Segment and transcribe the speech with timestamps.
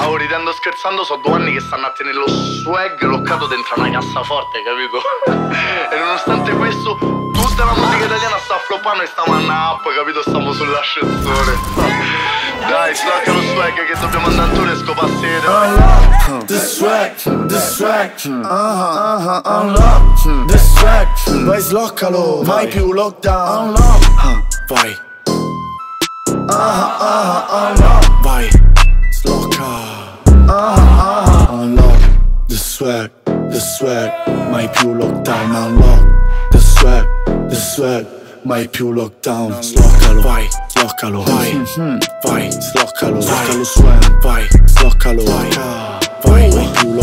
[0.00, 3.90] Ah, ridendo scherzando, so due anni che stanno a tenere lo swag loccato dentro una
[3.90, 5.02] cassaforte, capito?
[5.90, 10.22] e nonostante questo, tutta la musica italiana sta floppando e stiamo a up, capito?
[10.22, 11.58] Stiamo sull'ascensore.
[12.68, 16.46] Dai, slacca lo swag che dobbiamo andare a tour e scopassere.
[16.46, 23.68] The swag, the swag, uh-huh, uh-huh, unlock The swag, vai sloccalo, mai più lockdown.
[23.68, 25.06] Unlock, vai
[26.26, 27.97] Uh-huh, uh-huh, unlock
[32.48, 34.10] The swag, the swag,
[34.50, 37.06] mai più lockdown Unlock The swag,
[37.48, 38.06] the swag,
[38.42, 41.62] mai più lockdown Sloccalo, vai, sloccalo, vai
[42.22, 45.48] Vai, sloccalo, sloccalo swag Vai, sloccalo, vai
[46.22, 46.97] Vai, mai più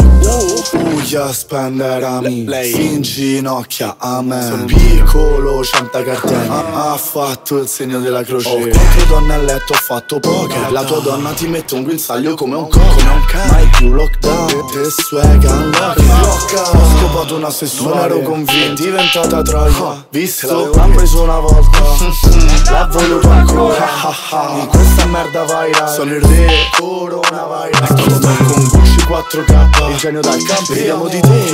[1.05, 4.41] lockdown Uia spenderami Lei si inginocchia a me.
[4.41, 8.49] Sono piccolo, canta cartelli ha, ha fatto il segno della croce.
[8.49, 10.71] Ho quattro donne a letto, ho fatto poker.
[10.71, 12.87] La tua donna ti mette un guinzaglio come un coco.
[12.95, 13.51] Come un cane.
[13.51, 14.53] Mai più lockdown.
[14.71, 21.23] Te swag unlock Ho scopato una sessuale Non ero convinto Diventata troia Visto, l'ha preso
[21.23, 21.79] una volta.
[22.71, 23.87] L'ha voluto ancora.
[24.59, 26.47] In questa merda vai Sono il re.
[26.77, 31.53] Coronavirus Sto con Gucci 4K Il genio dal campo Vediamo di te.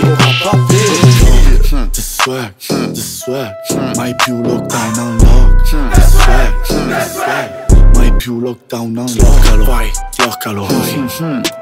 [1.91, 3.95] The swag, the swag.
[3.95, 5.69] Mai più lockdown unlock.
[5.93, 7.95] The swag, the swag.
[7.95, 9.09] Mai più lockdown unlock.
[9.09, 11.07] Sloccalo, vai, sloccalo, vai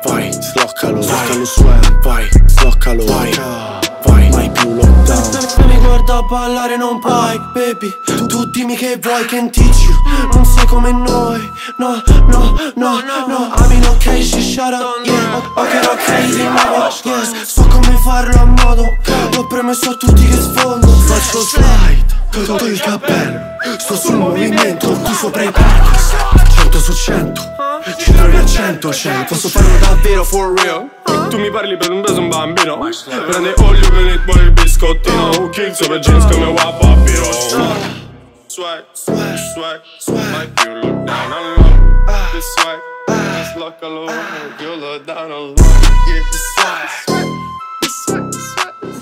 [0.03, 3.33] Vai, sloccalo, sloccalo swag Vai, sloccalo, vai.
[4.03, 5.67] Vai, mai più lockdown.
[5.67, 7.89] Mi guarda a ballare non puoi, baby.
[8.27, 9.95] Tu, dimmi che vuoi, can teach you
[10.33, 11.41] Non sei come noi,
[11.77, 15.37] no, no, no, no I mean ok, she shut up, yeah.
[15.55, 17.58] Ok, ok, di nuovo, yeah So come
[18.09, 18.97] farlo a modo.
[19.37, 20.87] Ho premesso a tutti che sfondo.
[20.87, 23.39] Faccio slide, tutto il cappello.
[23.77, 25.99] Sto sul movimento, tu sopra i pacchi
[26.55, 27.57] 100 su 100
[27.97, 30.89] ci trovi a 100, 100 Posso farlo davvero for real?
[31.29, 32.77] Tu mi parli per un beso un bambino.
[32.77, 37.31] Prende olio per il buono il biscottino Who kills over jeans come Wapapiro
[38.47, 44.13] Swag, swag, swag, swag Mai più lockdown unlock This swag, this lock alone.
[44.57, 46.48] Più lockdown unlock Yeah, this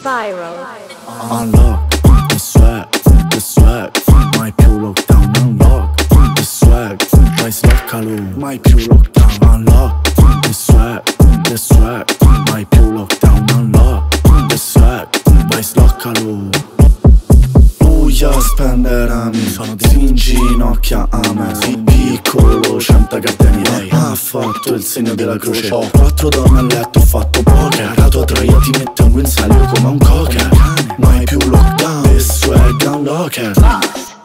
[0.08, 0.56] Viral.
[1.32, 1.90] Unlock
[2.30, 2.90] the swag,
[3.30, 3.92] the swag.
[4.38, 5.96] Mai più lockdown unlock
[6.36, 6.96] The swag,
[7.42, 10.14] vai sloccalo Mai più lockdown unlock
[10.44, 11.04] The swag,
[11.44, 12.06] the swag.
[12.50, 13.47] Mai più lockdown
[19.18, 21.56] spenderami Sono si inginocchia a me.
[21.56, 25.74] Sì piccolo, centa gardeni Lei ha fatto il segno della croce.
[25.74, 27.98] Ho quattro donne a letto, ho fatto poker.
[27.98, 30.50] La tua troia ti mette un guinzaglio come un cocker.
[30.98, 34.17] Mai più lockdown, e swag unlocker